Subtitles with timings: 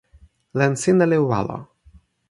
[0.57, 1.57] len sina li walo.